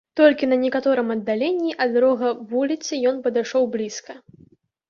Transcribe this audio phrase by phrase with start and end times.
[0.19, 4.19] Толькі на некаторым аддаленні ад рога вуліцы ён падышоў блізка.